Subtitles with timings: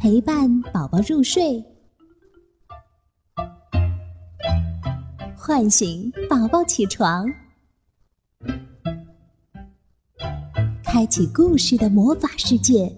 [0.00, 1.62] 陪伴宝宝入睡，
[5.36, 7.26] 唤醒宝宝起床，
[10.82, 12.90] 开启故事的魔法世界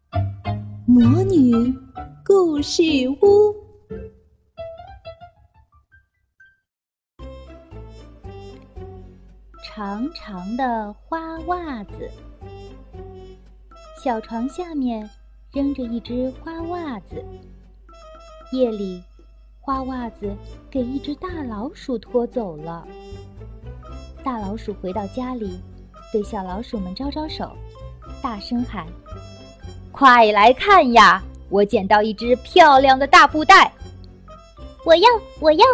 [0.84, 1.74] ——魔女
[2.22, 2.82] 故事
[3.22, 3.64] 屋。
[9.64, 12.10] 长长的花袜子，
[14.04, 15.08] 小床下面
[15.50, 17.24] 扔着一只花袜子。
[18.52, 19.02] 夜里，
[19.62, 20.36] 花袜子
[20.70, 22.86] 给一只大老鼠拖走了。
[24.22, 25.58] 大老鼠回到家里，
[26.12, 27.56] 对小老鼠们招招手，
[28.22, 28.86] 大声喊
[29.90, 31.22] ：“快来看呀！
[31.48, 33.72] 我捡到一只漂亮的大布袋！
[34.84, 35.08] 我要，
[35.40, 35.64] 我要！”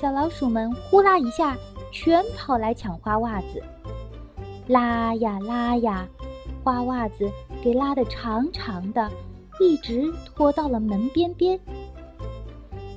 [0.00, 1.58] 小老鼠们呼啦一下。
[1.90, 3.60] 全跑来抢花袜子，
[4.68, 6.06] 拉呀拉呀，
[6.62, 7.30] 花袜子
[7.62, 9.10] 给拉得长长的，
[9.60, 11.58] 一直拖到了门边边。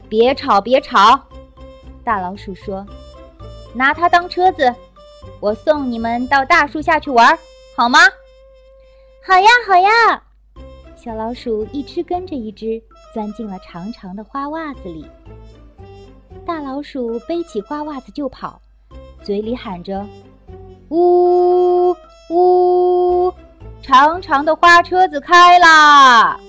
[0.09, 1.19] 别吵，别吵！
[2.03, 2.85] 大老鼠说
[3.73, 4.73] ：“拿它当车子，
[5.39, 7.37] 我送你们到大树下去玩，
[7.77, 7.99] 好吗
[9.25, 10.23] ？”“好呀，好呀！”
[10.97, 12.81] 小老鼠一只跟着一只
[13.13, 15.05] 钻进了长长的花袜子里。
[16.45, 18.61] 大老鼠背起花袜子就跑。
[19.23, 20.05] 嘴里喊着
[20.89, 21.95] ：“呜呜，
[23.91, 26.39] 长长的花车子开啦！”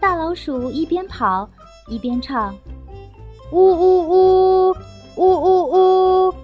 [0.00, 1.48] 大老鼠一边跑
[1.86, 2.52] 一边唱
[3.52, 4.76] ：“呜呜呜，
[5.14, 6.34] 呜呜呜，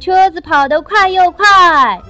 [0.00, 2.00] 车子跑得快又快！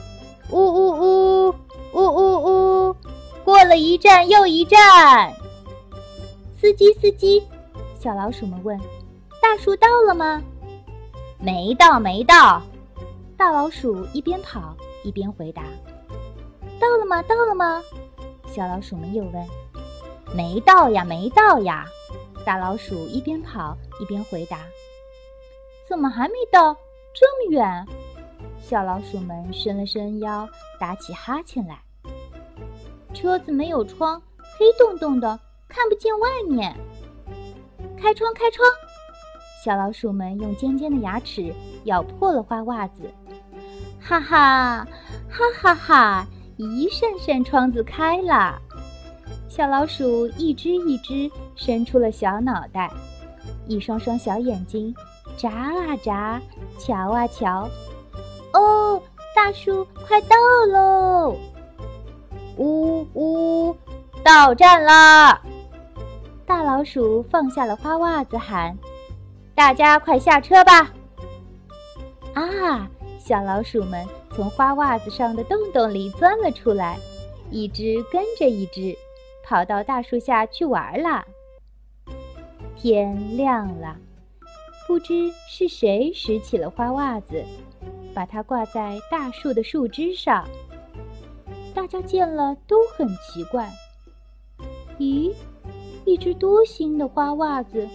[0.51, 1.55] 呜呜呜，
[1.93, 2.97] 呜呜呜，
[3.43, 5.35] 过了一站又一站。”
[6.61, 7.43] 司机，司机，
[7.99, 8.79] 小老鼠们问
[9.43, 10.41] ：“大树到了吗？”
[11.43, 12.63] 没到，没到。
[13.37, 15.65] 大老鼠一边跑一边回答
[16.81, 17.23] ：“到了吗？
[17.23, 17.83] 到了吗？”
[18.47, 19.47] 小老鼠们又问
[20.35, 21.87] ：“没到呀，没到呀。”
[22.47, 24.59] 大老鼠一边跑一边回答
[25.89, 26.75] ：“怎么还没到？
[27.15, 27.87] 这么远？”
[28.61, 30.49] 小老鼠们伸了伸腰，
[30.79, 31.81] 打起哈欠来。
[33.13, 34.23] 车子没有窗，
[34.59, 35.39] 黑洞洞的，
[35.69, 36.75] 看不见外面。
[37.97, 38.67] 开窗，开窗。
[39.65, 41.53] 小老鼠们用尖尖的牙齿
[41.85, 43.11] 咬破了花袜子，
[44.01, 44.87] 哈哈，
[45.29, 46.27] 哈哈哈！
[46.59, 48.61] 一扇扇窗子开了，
[49.49, 52.91] 小老鼠一只一只伸出了小脑袋，
[53.69, 54.93] 一双双小眼睛
[55.37, 56.43] 眨啊眨，
[56.77, 57.69] 瞧啊瞧。
[58.53, 59.01] 哦，
[59.37, 60.37] 大树快到
[60.73, 61.37] 喽！
[62.57, 63.77] 呜呜，
[64.25, 65.41] 到站啦！
[66.45, 68.77] 大老鼠放下了花袜子，喊。
[69.55, 70.91] 大家快下车吧！
[72.35, 72.89] 啊，
[73.21, 74.05] 小老鼠们
[74.39, 76.97] 从花袜子上的洞洞里钻了出来，
[77.51, 78.97] 一只跟着一只，
[79.43, 81.27] 跑到大树下去玩了。
[82.77, 83.97] 天亮了，
[84.87, 87.45] 不知是谁拾起了花袜子，
[88.15, 90.49] 把它挂在大树的树枝上。
[91.75, 93.69] 大家见了都很奇怪：
[95.01, 95.35] 咦，
[96.05, 97.89] 一只多新的花袜子！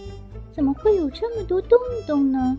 [0.52, 2.58] 怎么会有这么多洞洞呢？